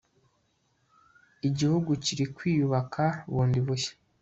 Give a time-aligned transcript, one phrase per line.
[1.47, 3.93] igihugu kiri kwiyubaka bundi bushya